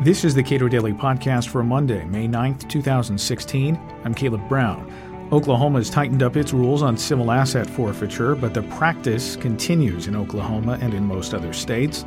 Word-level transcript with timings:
This 0.00 0.24
is 0.24 0.34
the 0.34 0.42
Cato 0.42 0.66
Daily 0.66 0.92
Podcast 0.92 1.48
for 1.48 1.62
Monday, 1.62 2.04
May 2.04 2.26
9th, 2.26 2.68
2016. 2.68 3.78
I'm 4.02 4.12
Caleb 4.12 4.46
Brown. 4.48 5.28
Oklahoma 5.30 5.78
has 5.78 5.88
tightened 5.88 6.20
up 6.20 6.36
its 6.36 6.52
rules 6.52 6.82
on 6.82 6.98
civil 6.98 7.30
asset 7.30 7.64
forfeiture, 7.64 8.34
but 8.34 8.52
the 8.54 8.64
practice 8.64 9.36
continues 9.36 10.08
in 10.08 10.16
Oklahoma 10.16 10.78
and 10.82 10.94
in 10.94 11.04
most 11.06 11.32
other 11.32 11.52
states. 11.52 12.04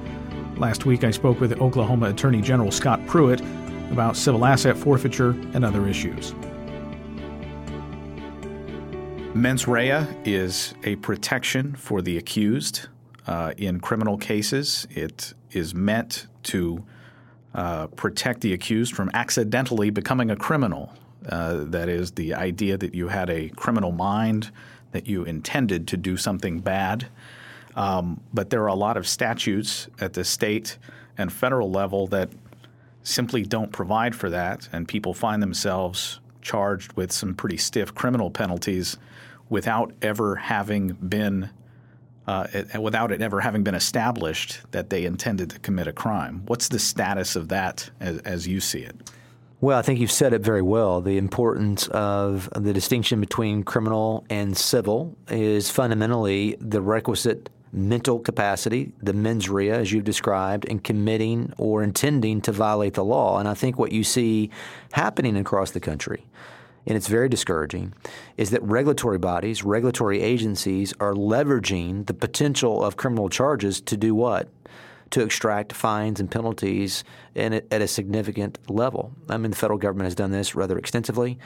Last 0.58 0.86
week, 0.86 1.06
I 1.06 1.12
spoke 1.12 1.40
with 1.40 1.54
Oklahoma 1.62 2.10
Attorney 2.10 2.42
General 2.42 2.72
Scott 2.72 3.00
Pruitt 3.08 3.40
about 3.90 4.18
civil 4.18 4.44
asset 4.44 4.78
forfeiture 4.78 5.30
and 5.54 5.64
other 5.64 5.88
issues. 5.88 6.36
Mens 9.34 9.66
rea 9.66 10.06
is 10.26 10.76
a 10.84 10.98
protection 10.98 11.74
for 11.76 12.02
the 12.02 12.18
accused 12.18 12.90
uh, 13.28 13.54
in 13.58 13.80
criminal 13.80 14.18
cases. 14.18 14.88
It 14.92 15.34
is 15.52 15.74
meant 15.74 16.28
to 16.44 16.84
uh, 17.54 17.88
protect 17.88 18.42
the 18.42 18.54
accused 18.54 18.94
from 18.94 19.10
accidentally 19.14 19.90
becoming 19.90 20.32
a 20.32 20.36
criminal. 20.36 20.94
Uh, 21.28 21.66
that 21.66 21.90
is, 21.90 22.12
the 22.12 22.34
idea 22.34 22.78
that 22.78 22.94
you 22.94 23.08
had 23.08 23.30
a 23.30 23.50
criminal 23.50 23.92
mind, 23.92 24.52
that 24.92 25.08
you 25.08 25.24
intended 25.24 25.88
to 25.88 25.98
do 25.98 26.16
something 26.16 26.60
bad. 26.60 27.08
Um, 27.76 28.22
but 28.34 28.50
there 28.50 28.64
are 28.64 28.68
a 28.68 28.76
lot 28.76 28.98
of 28.98 29.08
statutes 29.08 29.88
at 30.00 30.14
the 30.14 30.24
state 30.24 30.78
and 31.18 31.32
federal 31.32 31.70
level 31.70 32.08
that 32.08 32.30
simply 33.04 33.44
don't 33.44 33.72
provide 33.72 34.16
for 34.16 34.30
that, 34.30 34.68
and 34.72 34.88
people 34.88 35.14
find 35.14 35.42
themselves 35.42 36.20
charged 36.42 36.94
with 36.94 37.12
some 37.12 37.34
pretty 37.34 37.58
stiff 37.58 37.94
criminal 37.94 38.32
penalties 38.32 38.98
without 39.50 39.94
ever 40.02 40.36
having 40.36 40.90
been 40.94 41.50
uh, 42.28 42.48
it, 42.54 42.82
without 42.82 43.12
it 43.12 43.22
ever 43.22 43.40
having 43.40 43.64
been 43.64 43.76
established 43.76 44.60
that 44.72 44.90
they 44.90 45.06
intended 45.06 45.50
to 45.52 45.60
commit 45.60 45.88
a 45.88 45.94
crime. 45.94 46.44
What's 46.48 46.68
the 46.68 46.80
status 46.80 47.36
of 47.36 47.48
that 47.50 47.90
as, 48.00 48.20
as 48.20 48.48
you 48.48 48.60
see 48.60 48.80
it? 48.80 48.96
Well, 49.60 49.80
I 49.80 49.82
think 49.82 50.00
you've 50.00 50.12
said 50.12 50.34
it 50.34 50.42
very 50.42 50.62
well. 50.62 51.02
The 51.02 51.18
importance 51.18 51.88
of 51.88 52.48
the 52.56 52.74
distinction 52.74 53.20
between 53.20 53.64
criminal 53.64 54.24
and 54.30 54.56
civil 54.56 55.18
is 55.30 55.72
fundamentally 55.72 56.58
the 56.60 56.80
requisite 56.80 57.50
mental 57.72 58.20
capacity, 58.20 58.92
the 59.02 59.14
mens 59.14 59.50
rea, 59.50 59.72
as 59.72 59.92
you've 59.92 60.04
described, 60.04 60.66
in 60.66 60.80
committing 60.80 61.54
or 61.58 61.82
intending 61.82 62.40
to 62.42 62.52
violate 62.52 62.94
the 62.94 63.04
law. 63.04 63.40
And 63.40 63.48
I 63.48 63.56
think 63.56 63.80
what 63.80 63.92
you 63.92 64.04
see 64.04 64.52
happening 64.92 65.36
across 65.36 65.72
the 65.72 65.80
country 65.80 66.24
and 66.88 66.96
it's 66.96 67.08
very 67.08 67.28
discouraging, 67.28 67.94
is 68.38 68.50
that 68.52 68.64
regulatory 68.64 69.18
bodies, 69.18 69.62
regulatory 69.62 70.22
agencies 70.22 70.94
are 71.02 71.14
leveraging 71.14 72.08
the 72.08 72.14
potential 72.14 72.82
of 72.84 72.96
criminal 72.96 73.28
charges 73.28 73.82
to 73.82 73.98
do 73.98 74.16
what? 74.16 74.48
To 75.12 75.22
extract 75.22 75.74
fines 75.74 76.22
and 76.22 76.32
penalties 76.32 77.04
at 77.36 77.82
a 77.82 77.88
significant 77.88 78.58
level. 78.70 79.12
I 79.30 79.38
mean, 79.38 79.52
the 79.52 79.58
federal 79.58 79.78
government 79.78 80.06
has 80.06 80.16
done 80.16 80.32
this 80.32 80.56
rather 80.56 80.78
extensively. 80.78 81.38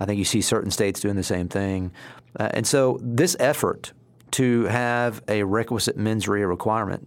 I 0.00 0.06
think 0.06 0.18
you 0.18 0.24
see 0.24 0.40
certain 0.40 0.70
states 0.70 1.00
doing 1.00 1.16
the 1.16 1.22
same 1.22 1.48
thing. 1.48 1.92
Uh, 2.38 2.48
and 2.52 2.66
so, 2.66 2.98
this 3.02 3.36
effort 3.38 3.92
to 4.32 4.64
have 4.64 5.22
a 5.28 5.42
requisite 5.42 5.96
mens 5.96 6.26
rea 6.26 6.44
requirement 6.44 7.06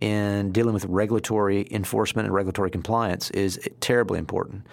in 0.00 0.52
dealing 0.52 0.74
with 0.74 0.84
regulatory 0.86 1.66
enforcement 1.70 2.26
and 2.26 2.34
regulatory 2.34 2.70
compliance 2.70 3.30
is 3.30 3.58
terribly 3.80 4.18
important 4.18 4.66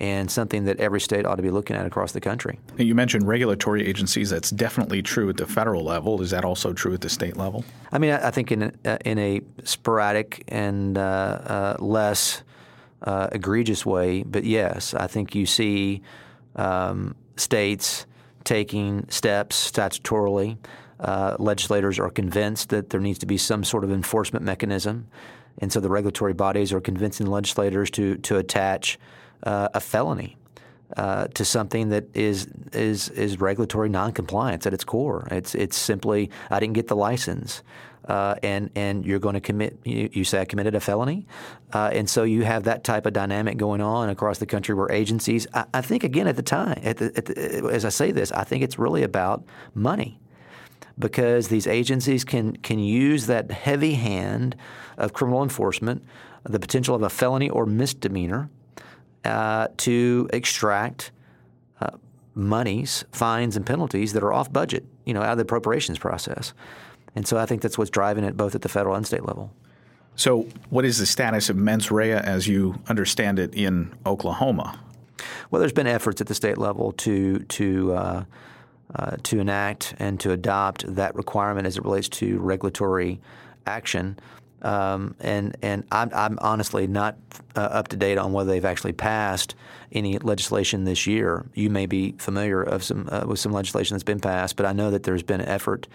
and 0.00 0.30
something 0.30 0.64
that 0.64 0.78
every 0.78 1.00
state 1.00 1.26
ought 1.26 1.36
to 1.36 1.42
be 1.42 1.50
looking 1.50 1.76
at 1.76 1.84
across 1.84 2.12
the 2.12 2.20
country. 2.20 2.58
You 2.76 2.94
mentioned 2.94 3.26
regulatory 3.26 3.86
agencies. 3.86 4.30
That's 4.30 4.50
definitely 4.50 5.02
true 5.02 5.28
at 5.28 5.36
the 5.36 5.46
federal 5.46 5.84
level. 5.84 6.22
Is 6.22 6.30
that 6.30 6.44
also 6.44 6.72
true 6.72 6.94
at 6.94 7.00
the 7.00 7.08
state 7.08 7.36
level? 7.36 7.64
I 7.90 7.98
mean, 7.98 8.12
I 8.12 8.30
think 8.30 8.52
in 8.52 8.62
a, 8.62 8.72
uh, 8.84 8.98
in 9.04 9.18
a 9.18 9.40
sporadic 9.64 10.44
and 10.48 10.96
uh, 10.96 11.00
uh, 11.00 11.76
less 11.80 12.42
uh, 13.02 13.28
egregious 13.32 13.84
way, 13.84 14.22
but 14.22 14.44
yes, 14.44 14.94
I 14.94 15.06
think 15.06 15.34
you 15.34 15.46
see 15.46 16.02
um, 16.56 17.14
states 17.36 18.06
taking 18.44 19.06
steps 19.08 19.70
statutorily. 19.70 20.58
Uh, 21.00 21.36
legislators 21.38 21.98
are 21.98 22.10
convinced 22.10 22.70
that 22.70 22.90
there 22.90 23.00
needs 23.00 23.18
to 23.20 23.26
be 23.26 23.36
some 23.36 23.62
sort 23.62 23.84
of 23.84 23.92
enforcement 23.92 24.44
mechanism, 24.44 25.06
and 25.58 25.72
so 25.72 25.78
the 25.80 25.88
regulatory 25.88 26.32
bodies 26.32 26.72
are 26.72 26.80
convincing 26.80 27.26
legislators 27.26 27.88
to 27.90 28.16
to 28.16 28.36
attach 28.36 28.98
uh, 29.42 29.68
a 29.74 29.80
felony 29.80 30.36
uh, 30.96 31.28
to 31.28 31.44
something 31.44 31.90
that 31.90 32.04
is 32.14 32.48
is 32.72 33.08
is 33.10 33.40
regulatory 33.40 33.88
noncompliance 33.88 34.66
at 34.66 34.72
its 34.74 34.84
core. 34.84 35.28
It's 35.30 35.54
it's 35.54 35.76
simply 35.76 36.30
I 36.50 36.60
didn't 36.60 36.74
get 36.74 36.88
the 36.88 36.96
license. 36.96 37.62
Uh, 38.04 38.36
and 38.42 38.70
and 38.74 39.04
you're 39.04 39.18
going 39.18 39.34
to 39.34 39.40
commit. 39.40 39.78
You, 39.84 40.08
you, 40.10 40.24
say 40.24 40.40
I 40.40 40.46
committed 40.46 40.74
a 40.74 40.80
felony, 40.80 41.26
uh, 41.74 41.90
and 41.92 42.08
so 42.08 42.22
you 42.22 42.42
have 42.42 42.64
that 42.64 42.82
type 42.82 43.04
of 43.04 43.12
dynamic 43.12 43.58
going 43.58 43.82
on 43.82 44.08
across 44.08 44.38
the 44.38 44.46
country 44.46 44.74
where 44.74 44.90
agencies. 44.90 45.46
I, 45.52 45.66
I 45.74 45.80
think 45.82 46.04
again 46.04 46.26
at 46.26 46.36
the 46.36 46.42
time, 46.42 46.80
at 46.82 46.96
the, 46.96 47.12
at 47.14 47.26
the, 47.26 47.68
as 47.70 47.84
I 47.84 47.90
say 47.90 48.10
this, 48.10 48.32
I 48.32 48.44
think 48.44 48.64
it's 48.64 48.78
really 48.78 49.02
about 49.02 49.44
money, 49.74 50.18
because 50.98 51.48
these 51.48 51.66
agencies 51.66 52.24
can 52.24 52.56
can 52.56 52.78
use 52.78 53.26
that 53.26 53.50
heavy 53.50 53.92
hand 53.92 54.56
of 54.96 55.12
criminal 55.12 55.42
enforcement, 55.42 56.02
the 56.44 56.58
potential 56.58 56.94
of 56.94 57.02
a 57.02 57.10
felony 57.10 57.50
or 57.50 57.66
misdemeanor, 57.66 58.48
uh, 59.28 59.68
to 59.78 60.28
extract 60.32 61.12
uh, 61.80 61.90
monies, 62.34 63.04
fines, 63.12 63.56
and 63.56 63.66
penalties 63.66 64.12
that 64.14 64.22
are 64.22 64.32
off 64.32 64.52
budget, 64.52 64.84
you 65.04 65.14
know, 65.14 65.22
out 65.22 65.32
of 65.32 65.38
the 65.38 65.42
appropriations 65.42 65.98
process. 65.98 66.54
And 67.14 67.26
so 67.26 67.36
I 67.36 67.46
think 67.46 67.62
that's 67.62 67.76
what's 67.76 67.90
driving 67.90 68.24
it 68.24 68.36
both 68.36 68.54
at 68.54 68.62
the 68.62 68.68
federal 68.68 68.96
and 68.96 69.06
state 69.06 69.24
level. 69.24 69.52
So, 70.16 70.48
what 70.70 70.84
is 70.84 70.98
the 70.98 71.06
status 71.06 71.48
of 71.48 71.56
mens 71.56 71.90
rea 71.90 72.12
as 72.12 72.48
you 72.48 72.80
understand 72.88 73.38
it 73.38 73.54
in 73.54 73.94
Oklahoma? 74.04 74.80
Well, 75.50 75.60
there's 75.60 75.72
been 75.72 75.86
efforts 75.86 76.20
at 76.20 76.26
the 76.26 76.34
state 76.34 76.58
level 76.58 76.92
to 76.92 77.38
to 77.38 77.92
uh, 77.92 78.24
uh, 78.94 79.16
to 79.22 79.38
enact 79.38 79.94
and 79.98 80.18
to 80.20 80.32
adopt 80.32 80.94
that 80.94 81.14
requirement 81.14 81.66
as 81.66 81.76
it 81.76 81.84
relates 81.84 82.08
to 82.08 82.38
regulatory 82.40 83.20
action. 83.66 84.18
Um, 84.62 85.14
and 85.20 85.56
and 85.62 85.84
I'm, 85.92 86.10
I'm, 86.12 86.38
honestly 86.40 86.86
not 86.88 87.16
uh, 87.54 87.60
up 87.60 87.88
to 87.88 87.96
date 87.96 88.18
on 88.18 88.32
whether 88.32 88.50
they've 88.50 88.64
actually 88.64 88.92
passed 88.92 89.54
any 89.92 90.18
legislation 90.18 90.84
this 90.84 91.06
year. 91.06 91.46
You 91.54 91.70
may 91.70 91.86
be 91.86 92.12
familiar 92.18 92.62
of 92.62 92.82
some 92.82 93.08
uh, 93.10 93.24
with 93.26 93.38
some 93.38 93.52
legislation 93.52 93.94
that's 93.94 94.04
been 94.04 94.20
passed, 94.20 94.56
but 94.56 94.66
I 94.66 94.72
know 94.72 94.90
that 94.90 95.04
there's 95.04 95.22
been 95.22 95.40
effort 95.40 95.86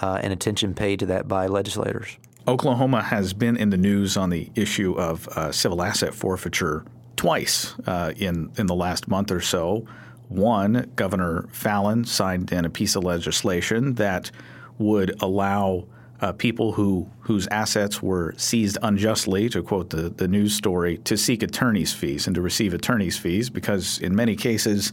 uh, 0.00 0.20
and 0.22 0.32
attention 0.32 0.74
paid 0.74 0.98
to 1.00 1.06
that 1.06 1.26
by 1.26 1.46
legislators. 1.46 2.18
Oklahoma 2.46 3.02
has 3.02 3.32
been 3.32 3.56
in 3.56 3.70
the 3.70 3.76
news 3.76 4.16
on 4.16 4.28
the 4.30 4.50
issue 4.54 4.92
of 4.98 5.28
uh, 5.28 5.52
civil 5.52 5.82
asset 5.82 6.12
forfeiture 6.12 6.84
twice 7.16 7.74
uh, 7.86 8.12
in 8.16 8.50
in 8.58 8.66
the 8.66 8.74
last 8.74 9.08
month 9.08 9.30
or 9.30 9.40
so. 9.40 9.86
One, 10.28 10.90
Governor 10.96 11.46
Fallin 11.52 12.06
signed 12.06 12.52
in 12.52 12.64
a 12.64 12.70
piece 12.70 12.96
of 12.96 13.04
legislation 13.04 13.94
that 13.94 14.30
would 14.78 15.22
allow 15.22 15.84
uh, 16.22 16.32
people 16.32 16.72
who 16.72 17.08
whose 17.22 17.46
assets 17.48 18.02
were 18.02 18.34
seized 18.36 18.78
unjustly, 18.82 19.48
to 19.48 19.62
quote 19.62 19.90
the, 19.90 20.08
the 20.10 20.26
news 20.26 20.54
story, 20.54 20.98
to 20.98 21.16
seek 21.16 21.42
attorney's 21.42 21.92
fees 21.92 22.26
and 22.26 22.34
to 22.34 22.40
receive 22.40 22.74
attorney's 22.74 23.16
fees 23.16 23.48
because 23.48 23.98
in 24.00 24.14
many 24.14 24.34
cases 24.34 24.92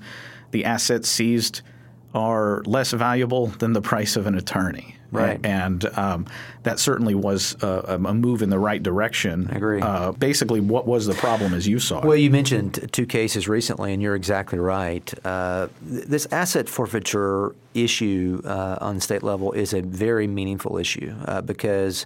the 0.52 0.64
assets 0.64 1.10
seized 1.10 1.62
are 2.14 2.62
less 2.66 2.92
valuable 2.92 3.48
than 3.48 3.74
the 3.74 3.82
price 3.82 4.16
of 4.16 4.28
an 4.28 4.36
attorney. 4.36 4.96
Right. 5.12 5.40
And 5.44 5.86
um, 5.98 6.28
that 6.64 6.80
certainly 6.80 7.16
was 7.16 7.56
a, 7.64 7.98
a, 8.06 8.14
move 8.14 8.42
in 8.42 8.50
the 8.50 8.60
right 8.60 8.82
direction. 8.82 9.50
I 9.52 9.56
agree. 9.56 9.82
Uh, 9.82 10.12
basically, 10.12 10.60
what 10.60 10.86
was 10.86 11.08
the 11.08 11.16
problem 11.16 11.54
as 11.54 11.68
you 11.68 11.80
saw 11.80 12.00
it? 12.00 12.06
Well, 12.06 12.18
you 12.18 12.30
mentioned 12.30 12.90
two 12.92 13.06
cases 13.06 13.48
recently, 13.48 13.94
and 13.94 14.02
you're 14.02 14.16
exactly 14.16 14.60
right. 14.60 15.12
Uh, 15.26 15.68
this 15.82 16.28
asset 16.32 16.70
forfeiture 16.70 17.56
issue 17.74 18.42
uh, 18.46 18.78
on 18.82 18.96
the 18.96 19.02
state 19.02 19.24
level 19.24 19.52
is 19.52 19.74
a 19.74 19.82
very 19.82 20.28
meaningful 20.28 20.78
issue 20.78 21.16
uh, 21.26 21.42
because 21.42 22.06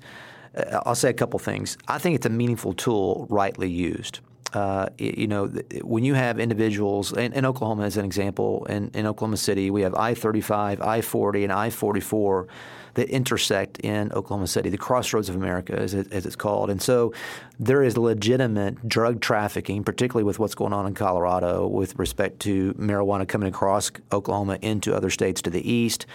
uh, 0.56 0.82
I'll 0.86 0.96
say 0.96 1.10
a 1.10 1.14
couple 1.14 1.40
things. 1.40 1.78
I 1.88 1.98
think 1.98 2.16
it's 2.16 2.26
a 2.26 2.30
meaningful 2.30 2.74
tool 2.74 3.28
rightly 3.30 3.70
used. 3.70 4.20
Uh, 4.54 4.88
you 5.00 5.26
know, 5.26 5.48
when 5.82 6.04
you 6.06 6.14
have 6.14 6.40
individuals, 6.40 7.12
in, 7.14 7.34
in 7.34 7.44
Oklahoma 7.44 7.86
as 7.86 7.98
an 7.98 8.06
example, 8.06 8.66
in, 8.66 8.92
in 8.94 9.08
Oklahoma 9.08 9.38
City, 9.38 9.72
we 9.72 9.82
have 9.82 9.96
I 9.96 10.14
35, 10.14 10.80
I 10.80 11.02
40, 11.02 11.44
and 11.44 11.52
I 11.52 11.72
44 11.72 12.48
that 12.96 13.10
intersect 13.10 13.80
in 13.80 14.12
Oklahoma 14.12 14.48
City, 14.48 14.70
the 14.70 14.78
crossroads 14.78 15.30
of 15.30 15.36
America, 15.36 15.74
as, 15.74 15.94
it, 15.94 16.12
as, 16.12 16.26
it's 16.26 16.36
called. 16.36 16.70
And 16.70 16.82
so 16.82 17.14
there 17.60 17.82
is 17.84 17.98
legitimate 17.98 18.88
drug 18.88 19.20
trafficking, 19.20 19.84
particularly 19.84 20.24
with 20.24 20.40
what's 20.40 20.56
going 20.56 20.74
on 20.74 20.86
in 20.86 20.94
Colorado 20.94 21.68
with 21.68 21.98
respect 21.98 22.40
to 22.42 22.74
marijuana 22.74 23.28
coming 23.28 23.48
across 23.50 23.92
Oklahoma 24.12 24.60
into 24.62 24.96
other 24.96 25.10
states 25.10 25.42
to 25.44 25.50
the 25.50 25.68
east. 25.70 26.06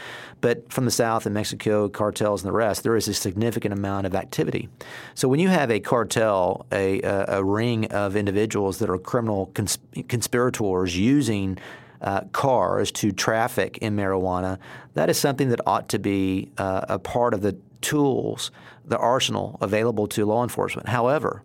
But 0.40 0.72
from 0.72 0.84
the 0.84 0.90
south 0.90 1.26
in 1.26 1.32
Mexico, 1.32 1.88
cartels 1.88 2.42
and 2.42 2.48
the 2.48 2.56
rest, 2.56 2.84
there 2.84 2.96
is 2.96 3.08
a 3.08 3.14
significant 3.14 3.72
amount 3.74 4.06
of 4.06 4.14
activity. 4.14 4.68
So 5.14 5.28
when 5.28 5.40
you 5.40 5.48
have 5.48 5.70
a 5.70 5.80
cartel, 5.80 6.66
a, 6.70 7.00
a, 7.02 7.38
a 7.38 7.44
ring 7.44 7.86
of 7.86 8.14
individuals 8.14 8.78
that 8.78 8.88
are 8.88 8.98
criminal 8.98 9.46
cons- 9.54 9.78
conspirators 10.08 10.96
using 10.96 11.58
uh, 12.00 12.22
cars 12.32 12.90
to 12.92 13.12
traffic 13.12 13.78
in 13.78 13.96
marijuana, 13.96 14.58
that 14.94 15.10
is 15.10 15.18
something 15.18 15.48
that 15.48 15.60
ought 15.66 15.88
to 15.88 15.98
be 15.98 16.50
uh, 16.58 16.86
a 16.88 16.98
part 16.98 17.34
of 17.34 17.42
the 17.42 17.56
tools, 17.80 18.50
the 18.84 18.98
arsenal 18.98 19.58
available 19.60 20.06
to 20.08 20.24
law 20.24 20.42
enforcement. 20.42 20.88
However, 20.88 21.42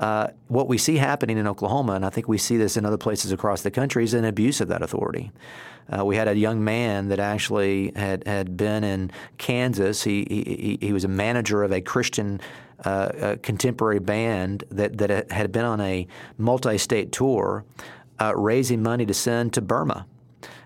uh, 0.00 0.28
what 0.48 0.68
we 0.68 0.76
see 0.76 0.96
happening 0.96 1.38
in 1.38 1.46
Oklahoma, 1.46 1.92
and 1.92 2.04
I 2.04 2.10
think 2.10 2.28
we 2.28 2.38
see 2.38 2.56
this 2.56 2.76
in 2.76 2.84
other 2.84 2.98
places 2.98 3.32
across 3.32 3.62
the 3.62 3.70
country, 3.70 4.04
is 4.04 4.14
an 4.14 4.24
abuse 4.24 4.60
of 4.60 4.68
that 4.68 4.82
authority. 4.82 5.32
Uh, 5.88 6.04
we 6.04 6.16
had 6.16 6.28
a 6.28 6.36
young 6.36 6.62
man 6.64 7.08
that 7.08 7.20
actually 7.20 7.92
had, 7.94 8.26
had 8.26 8.56
been 8.56 8.82
in 8.84 9.10
Kansas. 9.38 10.02
He, 10.02 10.26
he, 10.28 10.86
he 10.86 10.92
was 10.92 11.04
a 11.04 11.08
manager 11.08 11.62
of 11.62 11.72
a 11.72 11.80
Christian 11.80 12.40
uh, 12.84 13.08
a 13.20 13.36
contemporary 13.38 13.98
band 13.98 14.64
that, 14.70 14.98
that 14.98 15.30
had 15.30 15.50
been 15.50 15.64
on 15.64 15.80
a 15.80 16.06
multi 16.36 16.76
state 16.76 17.10
tour 17.10 17.64
uh, 18.20 18.34
raising 18.36 18.82
money 18.82 19.06
to 19.06 19.14
send 19.14 19.52
to 19.54 19.60
Burma 19.60 20.06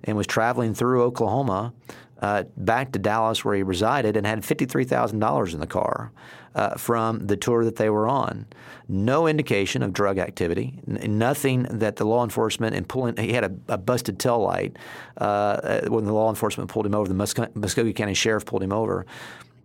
and 0.04 0.16
was 0.16 0.26
traveling 0.26 0.74
through 0.74 1.02
Oklahoma 1.02 1.72
uh, 2.20 2.44
back 2.56 2.92
to 2.92 2.98
Dallas 2.98 3.44
where 3.44 3.54
he 3.54 3.62
resided 3.62 4.16
and 4.16 4.26
had 4.26 4.40
$53,000 4.40 5.54
in 5.54 5.60
the 5.60 5.66
car 5.66 6.12
uh, 6.54 6.74
from 6.76 7.26
the 7.26 7.36
tour 7.36 7.64
that 7.64 7.76
they 7.76 7.88
were 7.88 8.08
on. 8.08 8.46
No 8.88 9.26
indication 9.26 9.82
of 9.82 9.92
drug 9.92 10.18
activity, 10.18 10.78
n- 10.88 11.18
nothing 11.18 11.62
that 11.70 11.96
the 11.96 12.04
law 12.04 12.24
enforcement 12.24 12.74
and 12.74 12.88
pulling, 12.88 13.16
he 13.16 13.32
had 13.32 13.44
a, 13.44 13.52
a 13.68 13.78
busted 13.78 14.18
tail 14.18 14.40
light 14.40 14.76
uh, 15.18 15.80
when 15.88 16.04
the 16.04 16.12
law 16.12 16.28
enforcement 16.28 16.68
pulled 16.68 16.86
him 16.86 16.94
over, 16.94 17.08
the 17.08 17.14
Muskogee 17.14 17.94
County 17.94 18.14
Sheriff 18.14 18.44
pulled 18.44 18.62
him 18.62 18.72
over. 18.72 19.06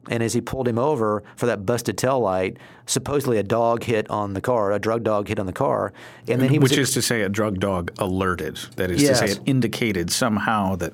And 0.10 0.22
as 0.22 0.34
he 0.34 0.42
pulled 0.42 0.68
him 0.68 0.78
over 0.78 1.24
for 1.36 1.46
that 1.48 1.66
busted 1.66 1.98
tail 1.98 2.19
light, 2.19 2.57
supposedly 2.86 3.38
a 3.38 3.44
dog 3.44 3.84
hit 3.84 4.10
on 4.10 4.34
the 4.34 4.42
car, 4.42 4.72
a 4.72 4.80
drug 4.80 5.04
dog 5.04 5.28
hit 5.28 5.40
on 5.40 5.46
the 5.46 5.54
car, 5.54 5.94
and 6.28 6.42
then 6.42 6.50
he 6.50 6.60
which 6.60 6.78
was, 6.78 6.90
is 6.90 6.94
to 6.94 7.02
say 7.02 7.22
a 7.22 7.30
drug 7.30 7.60
dog 7.60 7.92
alerted. 7.98 8.57
That 8.75 8.92
is 8.92 9.02
yes. 9.02 9.19
to 9.19 9.28
say 9.28 9.34
it 9.34 9.40
indicated 9.46 10.12
somehow 10.12 10.75
that 10.75 10.94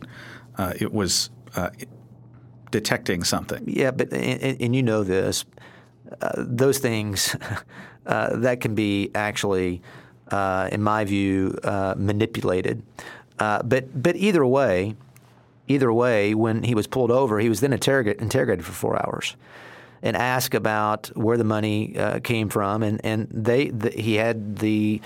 uh, 0.58 0.74
it 0.80 0.94
was 0.94 1.30
uh, 1.56 1.70
detecting 2.72 3.24
something. 3.24 3.64
Yeah, 3.68 3.92
but 3.92 4.14
and, 4.14 4.62
and 4.62 4.76
you 4.76 4.84
know 4.84 5.04
this, 5.04 5.46
uh, 6.22 6.32
those 6.38 6.80
things 6.80 7.36
uh, 8.06 8.36
that 8.38 8.62
can 8.62 8.76
be 8.76 9.12
actually, 9.16 9.82
uh, 10.30 10.70
in 10.72 10.82
my 10.82 11.04
view, 11.04 11.58
uh, 11.64 11.96
manipulated. 11.98 12.84
but 13.38 14.02
but 14.02 14.16
either 14.16 14.46
way 14.46 14.96
either 15.74 15.92
way, 15.92 16.34
when 16.34 16.64
he 16.64 16.76
was 16.76 16.88
pulled 16.88 17.12
over, 17.12 17.40
he 17.40 17.50
was 17.50 17.62
then 17.62 17.74
interrogate, 17.74 18.20
interrogated 18.20 18.66
for 18.66 18.72
four 18.72 18.96
hours 18.96 19.36
and 20.04 20.18
asked 20.18 20.56
about 20.56 21.08
where 21.16 21.38
the 21.38 21.44
money 21.44 21.98
uh, 21.98 22.20
came 22.20 22.50
from. 22.50 22.84
And, 22.84 23.00
and 23.04 23.28
they 23.32 23.70
the, 23.70 23.92
he 23.92 24.16
had 24.16 24.58
the 24.58 25.02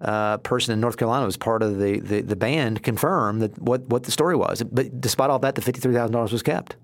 uh, 0.00 0.38
person 0.38 0.72
in 0.72 0.80
North 0.80 0.96
Carolina 0.96 1.22
who 1.22 1.26
was 1.26 1.36
part 1.36 1.62
of 1.62 1.78
the, 1.78 2.00
the, 2.00 2.20
the, 2.20 2.36
band 2.36 2.82
confirm 2.82 3.40
that 3.40 3.60
what, 3.60 3.82
what 3.88 4.04
the 4.04 4.12
story 4.12 4.36
was. 4.36 4.62
But 4.62 5.00
despite 5.00 5.28
all 5.28 5.40
that, 5.40 5.56
the 5.56 5.60
$53,000 5.60 6.32
was 6.32 6.42
kept 6.42 6.76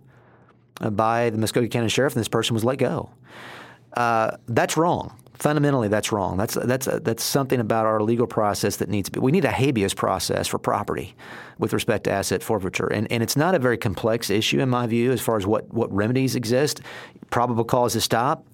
uh, 0.80 0.90
by 0.90 1.30
the 1.30 1.38
Muskogee 1.38 1.70
County 1.70 1.88
Sheriff, 1.88 2.14
and 2.14 2.20
this 2.20 2.28
person 2.28 2.54
was 2.54 2.64
let 2.64 2.78
go. 2.78 3.10
Uh, 3.96 4.36
that's 4.48 4.76
wrong 4.76 5.16
fundamentally 5.34 5.88
that's 5.88 6.12
wrong. 6.12 6.36
That's 6.36 6.54
that's 6.54 6.86
that's 6.86 7.22
something 7.22 7.60
about 7.60 7.86
our 7.86 8.00
legal 8.00 8.26
process 8.26 8.76
that 8.76 8.88
needs 8.88 9.08
to 9.08 9.12
be. 9.12 9.20
We 9.20 9.32
need 9.32 9.44
a 9.44 9.50
habeas 9.50 9.94
process 9.94 10.46
for 10.46 10.58
property 10.58 11.14
with 11.58 11.72
respect 11.72 12.04
to 12.04 12.12
asset 12.12 12.42
forfeiture, 12.42 12.86
and 12.86 13.10
and 13.10 13.22
it's 13.22 13.36
not 13.36 13.54
a 13.54 13.58
very 13.58 13.76
complex 13.76 14.30
issue 14.30 14.60
in 14.60 14.68
my 14.68 14.86
view 14.86 15.12
as 15.12 15.20
far 15.20 15.36
as 15.36 15.46
what 15.46 15.72
what 15.72 15.92
remedies 15.92 16.36
exist. 16.36 16.80
Probable 17.30 17.64
cause 17.64 17.94
to 17.94 18.00
stop. 18.00 18.46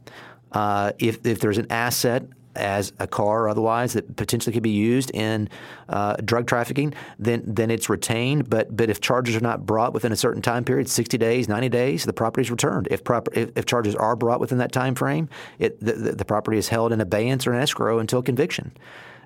Uh, 0.53 0.93
if 0.99 1.25
if 1.25 1.41
there's 1.41 1.59
an 1.59 1.67
asset 1.71 2.25
as 2.57 2.93
a 2.99 3.07
car 3.07 3.45
or 3.45 3.49
otherwise 3.49 3.93
that 3.93 4.17
potentially 4.17 4.53
could 4.53 4.63
be 4.63 4.71
used 4.71 5.11
in 5.15 5.49
uh, 5.89 6.17
drug 6.25 6.47
trafficking, 6.47 6.95
then 7.19 7.43
then 7.47 7.71
it's 7.71 7.89
retained. 7.89 8.51
But 8.51 8.77
but 8.77 8.91
if 8.91 9.01
charges 9.01 9.37
are 9.37 9.41
not 9.41 9.67
brought 9.67 9.93
within 9.93 10.13
a 10.13 10.17
certain 10.17 10.43
time 10.43 10.65
period, 10.65 10.89
60 10.89 11.19
days, 11.19 11.49
90 11.49 11.69
days, 11.69 12.05
the 12.05 12.13
property 12.13 12.43
is 12.43 12.51
returned. 12.51 12.89
If, 12.91 13.05
proper, 13.05 13.33
if, 13.35 13.51
if 13.57 13.67
charges 13.67 13.95
are 13.95 14.17
brought 14.17 14.41
within 14.41 14.59
that 14.59 14.73
time 14.73 14.95
frame, 14.95 15.29
it, 15.59 15.79
the, 15.81 15.93
the 15.93 16.25
property 16.25 16.59
is 16.59 16.69
held 16.69 16.93
in 16.93 17.01
abeyance 17.01 17.47
or 17.47 17.55
in 17.55 17.61
escrow 17.61 17.99
until 17.99 18.23
conviction. 18.23 18.73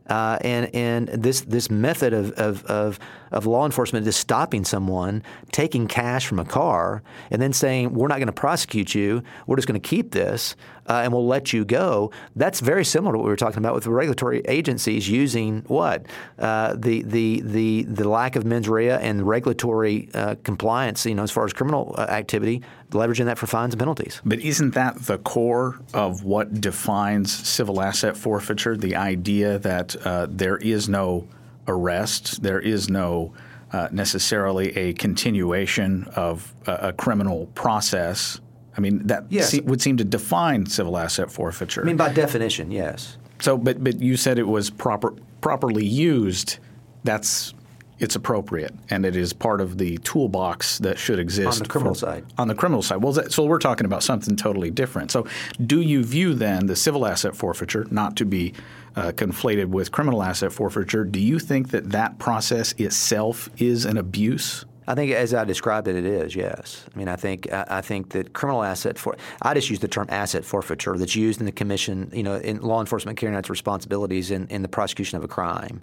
Uh, 0.08 0.38
and 0.42 0.74
and 0.74 1.08
this 1.08 1.40
this 1.42 1.70
method 1.70 2.12
of, 2.12 2.30
of, 2.32 2.62
of, 2.66 2.98
of, 3.32 3.46
law 3.46 3.64
enforcement 3.64 4.06
is 4.06 4.14
stopping 4.14 4.62
someone 4.62 5.22
taking 5.50 5.88
cash 5.88 6.26
from 6.26 6.38
a 6.38 6.44
car 6.44 7.02
and 7.30 7.40
then 7.40 7.54
saying 7.54 7.94
we're 7.94 8.08
not 8.08 8.18
going 8.18 8.26
to 8.26 8.32
prosecute 8.32 8.94
you, 8.94 9.22
we're 9.46 9.56
just 9.56 9.66
going 9.66 9.80
to 9.80 9.88
keep 9.88 10.10
this 10.10 10.56
uh, 10.86 11.00
and 11.04 11.12
we'll 11.12 11.26
let 11.26 11.52
you 11.52 11.64
go. 11.64 12.10
That's 12.36 12.60
very 12.60 12.84
similar 12.84 13.12
to 13.12 13.18
what 13.18 13.24
we 13.24 13.30
were 13.30 13.36
talking 13.36 13.58
about 13.58 13.74
with 13.74 13.86
regulatory 13.86 14.42
agencies 14.46 15.08
using 15.08 15.62
what 15.66 16.06
uh, 16.38 16.74
the 16.76 17.02
the 17.02 17.40
the 17.40 17.82
the 17.84 18.08
lack 18.08 18.36
of 18.36 18.44
mens 18.44 18.68
rea 18.68 18.90
and 18.90 19.26
regulatory 19.26 20.08
uh, 20.14 20.36
compliance, 20.44 21.06
you 21.06 21.14
know, 21.14 21.22
as 21.22 21.30
far 21.30 21.44
as 21.44 21.52
criminal 21.52 21.94
uh, 21.96 22.02
activity, 22.02 22.62
leveraging 22.90 23.24
that 23.26 23.38
for 23.38 23.46
fines 23.46 23.74
and 23.74 23.78
penalties. 23.78 24.20
But 24.24 24.40
isn't 24.40 24.74
that 24.74 25.02
the 25.02 25.18
core 25.18 25.80
of 25.92 26.24
what 26.24 26.60
defines 26.60 27.32
civil 27.32 27.80
asset 27.80 28.16
forfeiture? 28.16 28.76
The 28.76 28.96
idea 28.96 29.58
that 29.94 30.06
uh, 30.06 30.26
there 30.30 30.56
is 30.56 30.88
no 30.88 31.26
arrest, 31.66 32.42
there 32.42 32.60
is 32.60 32.88
no 32.88 33.32
uh, 33.72 33.88
necessarily 33.90 34.76
a 34.76 34.92
continuation 34.94 36.04
of 36.14 36.54
a, 36.66 36.88
a 36.88 36.92
criminal 36.92 37.46
process. 37.54 38.40
I 38.76 38.80
mean, 38.80 39.06
that 39.06 39.24
yes. 39.30 39.50
se- 39.50 39.60
would 39.60 39.80
seem 39.80 39.96
to 39.96 40.04
define 40.04 40.66
civil 40.66 40.96
asset 40.96 41.30
forfeiture. 41.30 41.82
I 41.82 41.84
mean, 41.84 41.96
by 41.96 42.12
definition, 42.12 42.70
yes. 42.70 43.16
So, 43.40 43.56
but 43.56 43.82
but 43.82 44.00
you 44.00 44.16
said 44.16 44.38
it 44.38 44.46
was 44.46 44.70
proper 44.70 45.14
properly 45.40 45.84
used. 45.84 46.58
That's 47.04 47.54
it's 47.98 48.16
appropriate 48.16 48.74
and 48.90 49.06
it 49.06 49.16
is 49.16 49.32
part 49.32 49.60
of 49.60 49.78
the 49.78 49.98
toolbox 49.98 50.78
that 50.78 50.98
should 50.98 51.18
exist 51.18 51.60
on 51.60 51.62
the 51.62 51.68
criminal 51.68 51.94
for, 51.94 52.00
side. 52.00 52.24
On 52.38 52.48
the 52.48 52.54
criminal 52.54 52.82
side, 52.82 52.96
well, 53.02 53.12
that, 53.12 53.32
so 53.32 53.44
we're 53.44 53.58
talking 53.58 53.84
about 53.84 54.02
something 54.02 54.36
totally 54.36 54.70
different. 54.70 55.10
So, 55.10 55.26
do 55.64 55.80
you 55.80 56.02
view 56.02 56.34
then 56.34 56.66
the 56.66 56.76
civil 56.76 57.06
asset 57.06 57.36
forfeiture 57.36 57.86
not 57.90 58.16
to 58.16 58.24
be 58.24 58.52
uh, 58.96 59.12
conflated 59.12 59.66
with 59.66 59.92
criminal 59.92 60.22
asset 60.22 60.52
forfeiture? 60.52 61.04
Do 61.04 61.20
you 61.20 61.38
think 61.38 61.70
that 61.70 61.90
that 61.90 62.18
process 62.18 62.72
itself 62.72 63.48
is 63.58 63.84
an 63.84 63.96
abuse? 63.96 64.64
I 64.86 64.94
think, 64.94 65.12
as 65.12 65.32
I 65.32 65.44
described 65.44 65.88
it, 65.88 65.96
it 65.96 66.04
is. 66.04 66.36
Yes. 66.36 66.84
I 66.94 66.98
mean, 66.98 67.08
I 67.08 67.16
think 67.16 67.50
I 67.52 67.80
think 67.80 68.10
that 68.10 68.32
criminal 68.32 68.62
asset 68.62 68.98
for 68.98 69.16
I 69.42 69.54
just 69.54 69.70
use 69.70 69.80
the 69.80 69.88
term 69.88 70.06
asset 70.10 70.44
forfeiture 70.44 70.96
that's 70.98 71.16
used 71.16 71.40
in 71.40 71.46
the 71.46 71.52
commission, 71.52 72.10
you 72.12 72.22
know, 72.22 72.36
in 72.36 72.60
law 72.60 72.80
enforcement 72.80 73.18
carrying 73.18 73.34
out 73.34 73.40
its 73.40 73.50
responsibilities 73.50 74.30
in, 74.30 74.46
in 74.48 74.62
the 74.62 74.68
prosecution 74.68 75.16
of 75.16 75.24
a 75.24 75.28
crime, 75.28 75.82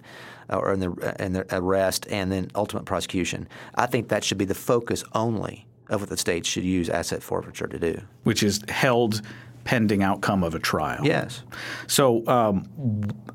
uh, 0.50 0.56
or 0.56 0.72
in 0.72 0.80
the 0.80 1.16
in 1.18 1.32
the 1.32 1.46
arrest 1.54 2.06
and 2.10 2.30
then 2.30 2.50
ultimate 2.54 2.84
prosecution. 2.84 3.48
I 3.74 3.86
think 3.86 4.08
that 4.08 4.24
should 4.24 4.38
be 4.38 4.44
the 4.44 4.54
focus 4.54 5.04
only 5.14 5.66
of 5.88 6.00
what 6.00 6.10
the 6.10 6.16
states 6.16 6.48
should 6.48 6.64
use 6.64 6.88
asset 6.88 7.22
forfeiture 7.22 7.66
to 7.66 7.78
do, 7.78 8.00
which 8.22 8.42
is 8.42 8.62
held 8.68 9.22
pending 9.64 10.02
outcome 10.02 10.42
of 10.42 10.54
a 10.54 10.58
trial. 10.58 11.04
Yes. 11.04 11.42
So 11.86 12.26
um, 12.26 12.64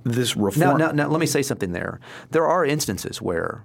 this 0.03 0.35
reform. 0.35 0.79
Now, 0.79 0.87
now, 0.87 0.91
now, 0.91 1.07
let 1.07 1.19
me 1.19 1.25
say 1.25 1.41
something 1.41 1.71
there. 1.71 1.99
There 2.31 2.45
are 2.45 2.65
instances 2.65 3.21
where 3.21 3.63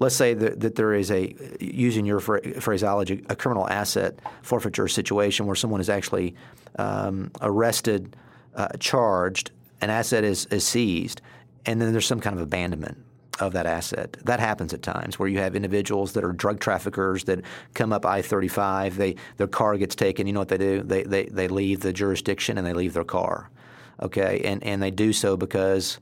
let's 0.00 0.16
say 0.16 0.34
that, 0.34 0.60
that 0.60 0.74
there 0.74 0.94
is 0.94 1.10
a, 1.10 1.34
using 1.60 2.04
your 2.04 2.18
phraseology, 2.18 3.24
a 3.28 3.36
criminal 3.36 3.68
asset 3.68 4.18
forfeiture 4.42 4.88
situation 4.88 5.46
where 5.46 5.54
someone 5.54 5.80
is 5.80 5.88
actually 5.88 6.34
um, 6.78 7.30
arrested, 7.40 8.16
uh, 8.56 8.68
charged, 8.80 9.52
an 9.80 9.90
asset 9.90 10.24
is, 10.24 10.46
is 10.46 10.66
seized, 10.66 11.20
and 11.66 11.80
then 11.80 11.92
there's 11.92 12.06
some 12.06 12.20
kind 12.20 12.34
of 12.34 12.42
abandonment 12.42 12.98
of 13.38 13.52
that 13.52 13.66
asset. 13.66 14.16
That 14.24 14.40
happens 14.40 14.74
at 14.74 14.82
times 14.82 15.18
where 15.18 15.28
you 15.28 15.38
have 15.38 15.54
individuals 15.54 16.12
that 16.14 16.24
are 16.24 16.32
drug 16.32 16.60
traffickers 16.60 17.24
that 17.24 17.40
come 17.74 17.92
up 17.92 18.04
I-35. 18.04 18.94
They 18.94 19.16
their 19.38 19.46
car 19.46 19.76
gets 19.78 19.94
taken. 19.94 20.26
You 20.26 20.34
know 20.34 20.40
what 20.40 20.48
they 20.48 20.58
do? 20.58 20.82
They 20.82 21.04
they 21.04 21.24
they 21.24 21.48
leave 21.48 21.80
the 21.80 21.92
jurisdiction 21.92 22.58
and 22.58 22.66
they 22.66 22.74
leave 22.74 22.92
their 22.92 23.04
car. 23.04 23.48
Okay, 24.02 24.42
and 24.44 24.62
and 24.62 24.82
they 24.82 24.90
do 24.90 25.12
so 25.12 25.36
because 25.38 25.98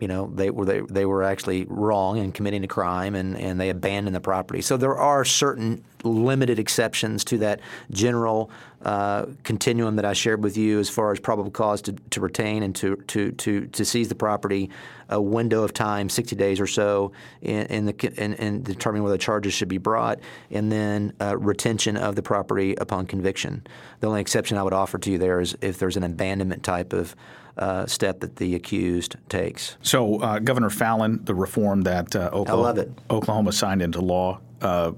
you 0.00 0.08
know 0.08 0.30
they 0.34 0.50
were 0.50 0.64
they, 0.64 0.80
they 0.80 1.06
were 1.06 1.22
actually 1.22 1.64
wrong 1.68 2.18
in 2.18 2.32
committing 2.32 2.62
a 2.64 2.68
crime 2.68 3.14
and, 3.14 3.36
and 3.38 3.60
they 3.60 3.70
abandoned 3.70 4.14
the 4.14 4.20
property. 4.20 4.60
So 4.60 4.76
there 4.76 4.96
are 4.96 5.24
certain 5.24 5.84
limited 6.04 6.58
exceptions 6.58 7.24
to 7.24 7.38
that 7.38 7.60
general 7.90 8.50
uh, 8.86 9.26
continuum 9.42 9.96
that 9.96 10.04
I 10.04 10.12
shared 10.12 10.44
with 10.44 10.56
you 10.56 10.78
as 10.78 10.88
far 10.88 11.10
as 11.10 11.18
probable 11.18 11.50
cause 11.50 11.82
to, 11.82 11.92
to 11.92 12.20
retain 12.20 12.62
and 12.62 12.72
to, 12.76 12.94
to, 13.08 13.32
to, 13.32 13.66
to 13.66 13.84
seize 13.84 14.08
the 14.08 14.14
property, 14.14 14.70
a 15.08 15.20
window 15.20 15.64
of 15.64 15.74
time, 15.74 16.08
60 16.08 16.36
days 16.36 16.60
or 16.60 16.68
so, 16.68 17.10
in, 17.42 17.66
in, 17.66 17.86
the, 17.86 18.22
in, 18.22 18.34
in 18.34 18.62
determining 18.62 19.02
whether 19.02 19.18
charges 19.18 19.52
should 19.52 19.66
be 19.66 19.78
brought, 19.78 20.20
and 20.52 20.70
then 20.70 21.12
uh, 21.20 21.36
retention 21.36 21.96
of 21.96 22.14
the 22.14 22.22
property 22.22 22.76
upon 22.76 23.06
conviction. 23.06 23.66
The 23.98 24.06
only 24.06 24.20
exception 24.20 24.56
I 24.56 24.62
would 24.62 24.72
offer 24.72 24.98
to 24.98 25.10
you 25.10 25.18
there 25.18 25.40
is 25.40 25.58
if 25.60 25.80
there's 25.80 25.96
an 25.96 26.04
abandonment 26.04 26.62
type 26.62 26.92
of 26.92 27.16
uh, 27.58 27.86
step 27.86 28.20
that 28.20 28.36
the 28.36 28.54
accused 28.54 29.16
takes. 29.28 29.76
So, 29.82 30.20
uh, 30.20 30.38
Governor 30.38 30.70
Fallin, 30.70 31.24
the 31.24 31.34
reform 31.34 31.82
that 31.82 32.14
uh, 32.14 32.30
Oklahoma, 32.32 32.86
Oklahoma, 33.10 33.50
signed 33.50 33.82
into 33.82 34.00
law, 34.00 34.38
uh, 34.62 34.92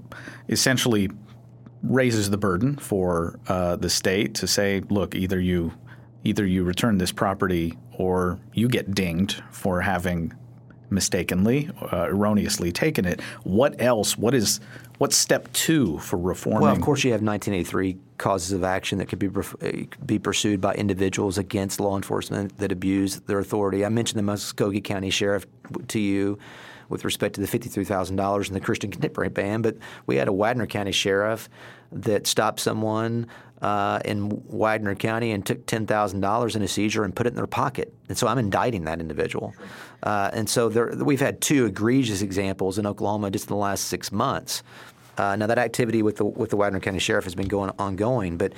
essentially 0.50 1.08
raises 1.82 2.30
the 2.30 2.38
burden 2.38 2.76
for 2.76 3.38
uh, 3.48 3.76
the 3.76 3.90
state 3.90 4.34
to 4.34 4.46
say, 4.46 4.82
look, 4.88 5.14
either 5.14 5.40
you 5.40 5.72
either 6.24 6.44
you 6.44 6.64
return 6.64 6.98
this 6.98 7.12
property 7.12 7.78
or 7.92 8.38
you 8.52 8.68
get 8.68 8.92
dinged 8.94 9.42
for 9.50 9.80
having 9.80 10.32
mistakenly, 10.90 11.70
uh, 11.92 12.08
erroneously 12.08 12.72
taken 12.72 13.04
it. 13.04 13.20
What 13.44 13.80
else? 13.80 14.16
What 14.16 14.34
is 14.34 14.60
what's 14.98 15.16
step 15.16 15.52
two 15.52 15.98
for 15.98 16.18
reforming? 16.18 16.62
Well, 16.62 16.72
of 16.72 16.80
course, 16.80 17.04
you 17.04 17.12
have 17.12 17.22
1983 17.22 17.98
causes 18.18 18.52
of 18.52 18.64
action 18.64 18.98
that 18.98 19.06
could 19.06 19.18
be 19.18 19.28
be 20.04 20.18
pursued 20.18 20.60
by 20.60 20.74
individuals 20.74 21.38
against 21.38 21.80
law 21.80 21.96
enforcement 21.96 22.58
that 22.58 22.72
abuse 22.72 23.16
their 23.20 23.38
authority. 23.38 23.84
I 23.84 23.88
mentioned 23.88 24.18
the 24.18 24.32
Muskogee 24.32 24.82
County 24.82 25.10
Sheriff 25.10 25.46
to 25.88 26.00
you 26.00 26.38
with 26.88 27.04
respect 27.04 27.34
to 27.34 27.40
the 27.40 27.46
$53,000 27.46 28.48
in 28.48 28.54
the 28.54 28.60
Christian 28.60 28.90
Contemporary 28.90 29.30
ban, 29.30 29.62
but 29.62 29.76
we 30.06 30.16
had 30.16 30.28
a 30.28 30.32
Widener 30.32 30.66
County 30.66 30.92
Sheriff 30.92 31.48
that 31.92 32.26
stopped 32.26 32.60
someone 32.60 33.26
uh, 33.62 34.00
in 34.04 34.42
Widener 34.46 34.94
County 34.94 35.32
and 35.32 35.44
took 35.44 35.66
$10,000 35.66 36.56
in 36.56 36.62
a 36.62 36.68
seizure 36.68 37.04
and 37.04 37.14
put 37.14 37.26
it 37.26 37.30
in 37.30 37.36
their 37.36 37.46
pocket. 37.46 37.92
And 38.08 38.16
so 38.16 38.26
I'm 38.26 38.38
indicting 38.38 38.84
that 38.84 39.00
individual. 39.00 39.54
Uh, 40.02 40.30
and 40.32 40.48
so 40.48 40.68
there, 40.68 40.92
we've 40.96 41.20
had 41.20 41.40
two 41.40 41.66
egregious 41.66 42.22
examples 42.22 42.78
in 42.78 42.86
Oklahoma 42.86 43.30
just 43.30 43.46
in 43.46 43.54
the 43.54 43.60
last 43.60 43.86
six 43.86 44.12
months. 44.12 44.62
Uh, 45.16 45.34
now 45.34 45.48
that 45.48 45.58
activity 45.58 46.00
with 46.00 46.16
the 46.16 46.24
with 46.24 46.50
the 46.50 46.56
Widener 46.56 46.78
County 46.78 47.00
Sheriff 47.00 47.24
has 47.24 47.34
been 47.34 47.48
going 47.48 47.72
ongoing, 47.76 48.36
but 48.36 48.52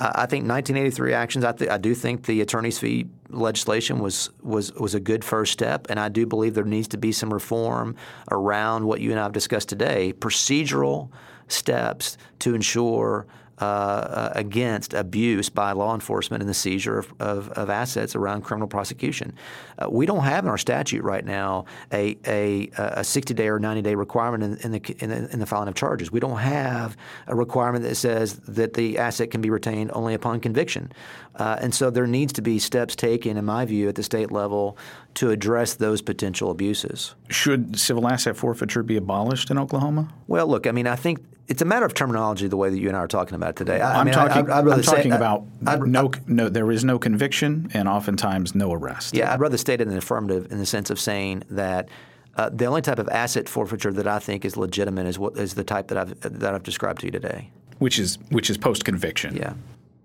I 0.00 0.26
think 0.26 0.48
1983 0.48 1.14
actions. 1.14 1.44
I, 1.44 1.52
th- 1.52 1.70
I, 1.70 1.78
do 1.78 1.94
think 1.94 2.26
the 2.26 2.40
attorney's 2.40 2.78
fee 2.78 3.06
legislation 3.30 4.00
was 4.00 4.30
was 4.42 4.72
was 4.74 4.94
a 4.94 5.00
good 5.00 5.24
first 5.24 5.52
step, 5.52 5.86
and 5.88 6.00
I 6.00 6.08
do 6.08 6.26
believe 6.26 6.54
there 6.54 6.64
needs 6.64 6.88
to 6.88 6.96
be 6.96 7.12
some 7.12 7.32
reform 7.32 7.94
around 8.30 8.84
what 8.86 9.00
you 9.00 9.12
and 9.12 9.20
I 9.20 9.22
have 9.22 9.32
discussed 9.32 9.68
today: 9.68 10.12
procedural 10.12 11.10
steps 11.46 12.18
to 12.40 12.54
ensure 12.54 13.26
uh, 13.60 13.64
uh, 13.64 14.32
against 14.34 14.94
abuse 14.94 15.48
by 15.48 15.72
law 15.72 15.94
enforcement 15.94 16.42
and 16.42 16.50
the 16.50 16.54
seizure 16.54 16.98
of, 16.98 17.14
of, 17.20 17.48
of 17.50 17.70
assets 17.70 18.16
around 18.16 18.42
criminal 18.42 18.66
prosecution. 18.66 19.32
Uh, 19.78 19.88
we 19.88 20.06
don't 20.06 20.24
have 20.24 20.44
in 20.44 20.50
our 20.50 20.58
statute 20.58 21.04
right 21.04 21.24
now 21.24 21.64
a, 21.92 22.16
a, 22.26 22.68
a 22.76 23.04
60 23.04 23.32
day 23.34 23.48
or 23.48 23.60
90 23.60 23.82
day 23.82 23.94
requirement 23.94 24.42
in, 24.42 24.56
in, 24.64 24.72
the, 24.72 24.96
in, 24.98 25.10
the, 25.10 25.32
in 25.32 25.38
the 25.38 25.46
filing 25.46 25.68
of 25.68 25.74
charges. 25.74 26.10
We 26.10 26.18
don't 26.18 26.38
have 26.38 26.96
a 27.28 27.36
requirement 27.36 27.84
that 27.84 27.94
says 27.94 28.38
that 28.40 28.74
the 28.74 28.98
asset 28.98 29.30
can 29.30 29.40
be 29.40 29.50
retained 29.50 29.92
only 29.94 30.14
upon 30.14 30.40
conviction. 30.40 30.92
Uh, 31.36 31.56
and 31.60 31.74
so 31.74 31.90
there 31.90 32.06
needs 32.06 32.32
to 32.32 32.42
be 32.42 32.58
steps 32.58 32.94
taken, 32.96 33.36
in 33.36 33.44
my 33.44 33.64
view, 33.64 33.88
at 33.88 33.94
the 33.94 34.02
state 34.02 34.30
level 34.30 34.76
to 35.14 35.30
address 35.30 35.74
those 35.74 36.02
potential 36.02 36.50
abuses. 36.50 37.14
Should 37.28 37.78
civil 37.78 38.08
asset 38.08 38.36
forfeiture 38.36 38.82
be 38.82 38.96
abolished 38.96 39.50
in 39.50 39.58
Oklahoma? 39.58 40.12
Well, 40.26 40.46
look, 40.46 40.66
I 40.66 40.72
mean, 40.72 40.86
I 40.86 40.96
think 40.96 41.24
it's 41.46 41.62
a 41.62 41.64
matter 41.64 41.84
of 41.84 41.94
terminology 41.94 42.48
the 42.48 42.56
way 42.56 42.70
that 42.70 42.78
you 42.78 42.88
and 42.88 42.96
I 42.96 43.00
are 43.00 43.08
talking 43.08 43.34
about 43.34 43.56
today. 43.56 43.80
I, 43.80 44.00
am 44.00 44.06
mean, 44.06 44.14
talking, 44.14 44.50
I, 44.50 44.60
am 44.60 44.82
talking 44.82 45.12
about 45.12 45.44
I'd, 45.66 45.82
no, 45.82 46.10
no, 46.26 46.48
there 46.48 46.70
is 46.70 46.84
no 46.84 46.98
conviction 46.98 47.70
and 47.74 47.88
oftentimes 47.88 48.54
no 48.54 48.72
arrest. 48.72 49.14
Yeah, 49.14 49.32
I'd 49.32 49.40
rather 49.40 49.58
state 49.58 49.80
it 49.80 49.82
in 49.82 49.88
the 49.88 49.98
affirmative 49.98 50.50
in 50.50 50.58
the 50.58 50.66
sense 50.66 50.90
of 50.90 50.98
saying 50.98 51.44
that 51.50 51.88
uh, 52.36 52.50
the 52.50 52.64
only 52.64 52.82
type 52.82 52.98
of 52.98 53.08
asset 53.10 53.48
forfeiture 53.48 53.92
that 53.92 54.06
I 54.06 54.18
think 54.18 54.44
is 54.44 54.56
legitimate 54.56 55.06
is 55.06 55.18
what 55.18 55.36
is 55.36 55.54
the 55.54 55.64
type 55.64 55.88
that 55.88 55.98
I've 55.98 56.20
that 56.20 56.54
I've 56.54 56.62
described 56.62 57.00
to 57.00 57.06
you 57.06 57.12
today. 57.12 57.50
Which 57.78 57.98
is 57.98 58.18
which 58.30 58.48
is 58.48 58.56
post 58.56 58.84
conviction. 58.84 59.36
Yeah, 59.36 59.54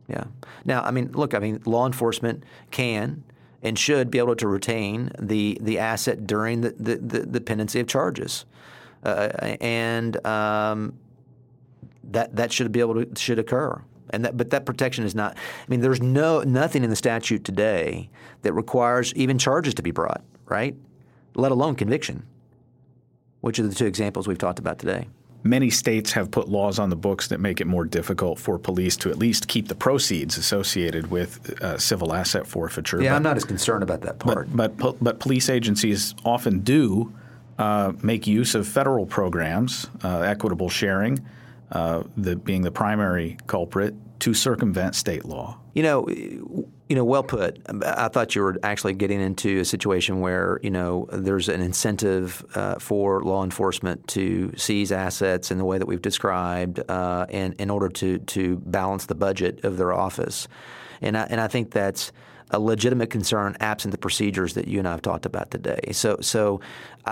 yeah. 0.07 0.25
Now, 0.65 0.83
I 0.83 0.91
mean, 0.91 1.11
look, 1.13 1.33
I 1.33 1.39
mean, 1.39 1.61
law 1.65 1.85
enforcement 1.85 2.43
can 2.71 3.23
and 3.61 3.77
should 3.77 4.11
be 4.11 4.17
able 4.17 4.35
to 4.35 4.47
retain 4.47 5.11
the 5.17 5.57
the 5.61 5.79
asset 5.79 6.27
during 6.27 6.61
the 6.61 6.75
the, 6.77 6.97
the, 6.97 7.19
the 7.21 7.41
pendency 7.41 7.79
of 7.79 7.87
charges, 7.87 8.45
uh, 9.03 9.29
and 9.61 10.25
um, 10.25 10.99
that 12.11 12.35
that 12.35 12.51
should 12.51 12.71
be 12.71 12.79
able 12.79 13.05
to 13.05 13.19
should 13.19 13.39
occur. 13.39 13.81
And 14.11 14.25
that, 14.25 14.37
but 14.37 14.49
that 14.49 14.65
protection 14.65 15.05
is 15.05 15.13
not. 15.13 15.35
I 15.35 15.65
mean, 15.67 15.81
there's 15.81 16.01
no 16.01 16.41
nothing 16.41 16.83
in 16.83 16.89
the 16.89 16.95
statute 16.95 17.43
today 17.43 18.09
that 18.41 18.53
requires 18.53 19.13
even 19.13 19.37
charges 19.37 19.73
to 19.75 19.83
be 19.83 19.91
brought, 19.91 20.23
right? 20.47 20.75
Let 21.35 21.51
alone 21.51 21.75
conviction, 21.75 22.25
which 23.41 23.59
are 23.59 23.67
the 23.67 23.75
two 23.75 23.85
examples 23.85 24.27
we've 24.27 24.37
talked 24.37 24.59
about 24.59 24.79
today. 24.79 25.07
Many 25.43 25.69
states 25.69 26.11
have 26.13 26.31
put 26.31 26.49
laws 26.49 26.79
on 26.79 26.89
the 26.89 26.97
books 26.97 27.27
that 27.27 27.39
make 27.39 27.61
it 27.61 27.67
more 27.67 27.85
difficult 27.85 28.39
for 28.39 28.57
police 28.57 28.97
to 28.97 29.09
at 29.09 29.17
least 29.17 29.47
keep 29.47 29.69
the 29.69 29.75
proceeds 29.75 30.37
associated 30.37 31.09
with 31.11 31.61
uh, 31.61 31.77
civil 31.77 32.13
asset 32.13 32.45
forfeiture. 32.45 33.01
Yeah, 33.01 33.11
but, 33.11 33.15
I'm 33.15 33.23
not 33.23 33.37
as 33.37 33.45
concerned 33.45 33.83
about 33.83 34.01
that 34.01 34.19
part. 34.19 34.49
But 34.53 34.75
but, 34.75 35.01
but 35.01 35.19
police 35.19 35.49
agencies 35.49 36.13
often 36.25 36.59
do 36.59 37.13
uh, 37.57 37.93
make 38.01 38.27
use 38.27 38.55
of 38.55 38.67
federal 38.67 39.05
programs, 39.05 39.87
uh, 40.03 40.21
equitable 40.21 40.69
sharing 40.69 41.25
uh, 41.71 42.03
the, 42.17 42.35
being 42.35 42.61
the 42.61 42.71
primary 42.71 43.37
culprit, 43.47 43.95
to 44.19 44.33
circumvent 44.33 44.95
state 44.95 45.25
law. 45.25 45.57
You 45.73 45.83
know, 45.83 46.07
you 46.09 46.95
know, 46.95 47.05
well 47.05 47.23
put. 47.23 47.61
I 47.85 48.07
thought 48.09 48.35
you 48.35 48.41
were 48.41 48.57
actually 48.63 48.93
getting 48.93 49.21
into 49.21 49.59
a 49.59 49.65
situation 49.65 50.19
where 50.19 50.59
you 50.63 50.71
know 50.71 51.07
there's 51.11 51.47
an 51.47 51.61
incentive 51.61 52.43
uh, 52.55 52.75
for 52.79 53.21
law 53.23 53.43
enforcement 53.43 54.07
to 54.09 54.51
seize 54.57 54.91
assets 54.91 55.51
in 55.51 55.57
the 55.57 55.65
way 55.65 55.77
that 55.77 55.85
we've 55.85 56.01
described, 56.01 56.81
uh, 56.89 57.27
in 57.29 57.53
in 57.53 57.69
order 57.69 57.87
to 57.89 58.17
to 58.19 58.57
balance 58.65 59.05
the 59.05 59.15
budget 59.15 59.63
of 59.63 59.77
their 59.77 59.93
office, 59.93 60.47
and 61.01 61.17
I, 61.17 61.23
and 61.29 61.39
I 61.39 61.47
think 61.47 61.71
that's 61.71 62.11
a 62.51 62.59
legitimate 62.59 63.11
concern 63.11 63.55
absent 63.59 63.91
the 63.91 63.97
procedures 63.99 64.55
that 64.55 64.67
you 64.67 64.79
and 64.79 64.87
I 64.87 64.91
have 64.91 65.03
talked 65.03 65.27
about 65.27 65.51
today. 65.51 65.91
So 65.91 66.17
so 66.21 66.59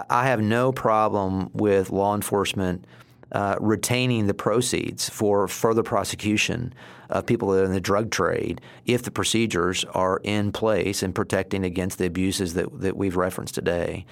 I 0.10 0.26
have 0.28 0.42
no 0.42 0.72
problem 0.72 1.52
with 1.54 1.92
law 1.92 2.16
enforcement 2.16 2.86
uh, 3.32 3.56
retaining 3.60 4.28
the 4.28 4.34
proceeds 4.34 5.10
for 5.10 5.48
further 5.48 5.84
prosecution 5.84 6.74
of 7.10 7.26
people 7.26 7.50
that 7.50 7.62
are 7.62 7.66
in 7.66 7.74
the 7.74 7.82
drug 7.82 8.12
trade 8.12 8.62
if 8.86 9.04
the 9.04 9.12
procedures 9.12 9.86
are 9.94 10.20
in 10.24 10.52
place 10.52 11.04
and 11.04 11.16
protecting 11.16 11.64
against 11.64 11.98
the 11.98 12.06
abuses 12.06 12.54
that, 12.54 12.82
that 12.82 12.98
we've 12.98 13.16
referenced 13.16 13.56
today. 13.56 14.06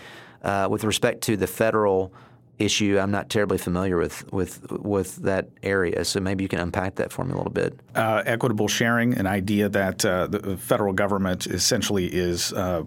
Uh, 0.44 0.68
with 0.70 0.84
respect 0.84 1.22
to 1.22 1.36
the 1.36 1.48
federal 1.48 2.14
issue, 2.60 2.98
I'm 3.00 3.12
not 3.12 3.30
terribly 3.30 3.58
familiar 3.58 3.98
with, 3.98 4.32
with, 4.32 4.72
with 4.72 5.18
that 5.18 5.50
area, 5.64 6.06
so 6.06 6.20
maybe 6.20 6.44
you 6.44 6.48
can 6.48 6.60
unpack 6.60 6.96
that 6.96 7.12
for 7.12 7.26
me 7.26 7.34
a 7.34 7.36
little 7.36 7.52
bit. 7.52 7.78
Uh, 7.96 8.24
equitable 8.26 8.68
sharing, 8.68 9.18
an 9.18 9.28
idea 9.28 9.68
that 9.70 10.06
uh, 10.06 10.28
the 10.28 10.56
federal 10.58 10.94
government 10.94 11.48
essentially 11.48 12.06
is 12.06 12.54
uh, 12.54 12.84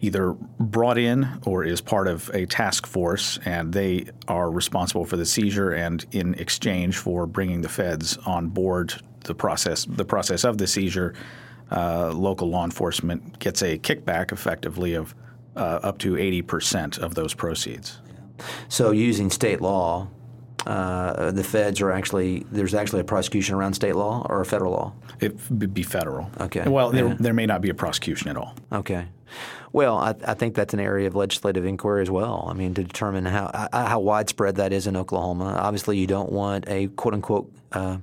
either 0.00 0.32
brought 0.60 0.98
in 0.98 1.26
or 1.46 1.64
is 1.64 1.80
part 1.80 2.08
of 2.08 2.30
a 2.34 2.46
task 2.46 2.86
force, 2.86 3.38
and 3.44 3.72
they 3.72 4.06
are 4.28 4.50
responsible 4.50 5.04
for 5.04 5.16
the 5.16 5.26
seizure 5.26 5.70
and 5.70 6.04
in 6.12 6.34
exchange 6.34 6.98
for 6.98 7.26
bringing 7.26 7.62
the 7.62 7.68
feds 7.68 8.18
on 8.26 8.48
board 8.48 8.94
the 9.24 9.34
process, 9.34 9.86
the 9.86 10.04
process 10.04 10.44
of 10.44 10.58
the 10.58 10.66
seizure, 10.66 11.14
uh, 11.70 12.12
local 12.12 12.48
law 12.48 12.64
enforcement 12.64 13.38
gets 13.38 13.62
a 13.62 13.78
kickback 13.78 14.32
effectively 14.32 14.94
of 14.94 15.14
uh, 15.56 15.80
up 15.82 15.98
to 15.98 16.14
80% 16.14 16.98
of 16.98 17.14
those 17.14 17.34
proceeds. 17.34 18.00
So 18.68 18.90
using 18.90 19.30
state 19.30 19.60
law, 19.60 20.08
uh, 20.66 21.30
the 21.30 21.44
feds 21.44 21.80
are 21.80 21.90
actually 21.90 22.46
there's 22.50 22.74
actually 22.74 23.00
a 23.00 23.04
prosecution 23.04 23.54
around 23.54 23.74
state 23.74 23.96
law 23.96 24.26
or 24.28 24.40
a 24.40 24.46
federal 24.46 24.72
law. 24.72 24.92
It 25.20 25.36
would 25.50 25.74
be 25.74 25.82
federal. 25.82 26.30
Okay. 26.40 26.66
Well, 26.66 26.90
there, 26.90 27.08
yeah. 27.08 27.16
there 27.20 27.34
may 27.34 27.46
not 27.46 27.60
be 27.60 27.70
a 27.70 27.74
prosecution 27.74 28.28
at 28.28 28.36
all. 28.36 28.54
Okay. 28.72 29.06
Well, 29.72 29.98
I, 29.98 30.14
I, 30.24 30.34
think 30.34 30.54
that's 30.54 30.72
an 30.72 30.80
area 30.80 31.08
of 31.08 31.16
legislative 31.16 31.64
inquiry 31.64 32.02
as 32.02 32.10
well. 32.10 32.46
I 32.48 32.54
mean, 32.54 32.74
to 32.74 32.84
determine 32.84 33.24
how 33.24 33.46
uh, 33.46 33.86
how 33.86 33.98
widespread 34.00 34.56
that 34.56 34.72
is 34.72 34.86
in 34.86 34.96
Oklahoma. 34.96 35.56
Obviously, 35.58 35.98
you 35.98 36.06
don't 36.06 36.30
want 36.30 36.64
a 36.68 36.86
quote 36.88 37.14
unquote 37.14 37.52
uh, 37.72 37.98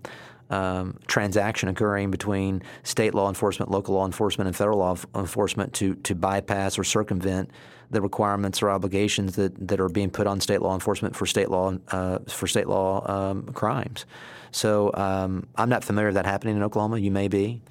um, 0.49 0.99
transaction 1.07 1.69
occurring 1.69 2.11
between 2.11 2.61
state 2.83 3.13
law 3.13 3.29
enforcement, 3.29 3.71
local 3.71 3.95
law 3.95 4.05
enforcement, 4.05 4.47
and 4.47 4.55
federal 4.55 4.79
law 4.79 4.97
enforcement 5.15 5.73
to 5.75 5.95
to 5.95 6.13
bypass 6.13 6.77
or 6.77 6.83
circumvent 6.83 7.49
the 7.91 8.01
requirements 8.01 8.61
or 8.61 8.69
obligations 8.69 9.35
that, 9.35 9.67
that 9.67 9.79
are 9.79 9.89
being 9.89 10.09
put 10.09 10.27
on 10.27 10.39
state 10.41 10.61
law 10.61 10.73
enforcement 10.73 11.15
for 11.15 11.25
state 11.25 11.49
law 11.49 11.73
uh, 11.89 12.19
for 12.27 12.47
state 12.47 12.67
law 12.67 13.09
um, 13.09 13.43
crimes. 13.53 14.05
So 14.51 14.91
um, 14.95 15.47
I'm 15.55 15.69
not 15.69 15.83
familiar 15.83 16.07
with 16.07 16.15
that 16.15 16.25
happening 16.25 16.57
in 16.57 16.63
Oklahoma. 16.63 16.97
You 16.97 17.11
may 17.11 17.27
be, 17.27 17.61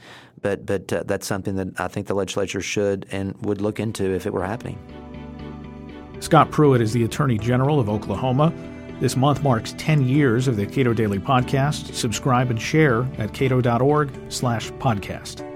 but 0.43 0.65
but 0.67 0.93
uh, 0.93 1.03
that's 1.05 1.27
something 1.27 1.57
that 1.57 1.81
I 1.81 1.89
think 1.89 2.07
the 2.07 2.15
legislature 2.15 2.61
should 2.61 3.07
and 3.11 3.35
would 3.45 3.61
look 3.61 3.81
into 3.81 4.15
if 4.15 4.27
it 4.27 4.33
were 4.33 4.45
happening. 4.45 4.79
Scott 6.21 6.51
Pruitt 6.51 6.83
is 6.83 6.93
the 6.93 7.05
Attorney 7.05 7.39
General 7.39 7.81
of 7.81 7.89
Oklahoma. 7.89 8.53
This 9.01 9.17
month 9.17 9.43
marks 9.43 9.75
10 9.79 10.07
years 10.07 10.47
of 10.47 10.57
the 10.57 10.67
Cato 10.67 10.93
Daily 10.93 11.19
Podcast. 11.19 11.95
Subscribe 11.95 12.51
and 12.51 12.61
share 12.61 13.09
at 13.17 13.33
cato.org 13.33 14.11
slash 14.29 14.71
podcast. 14.73 15.50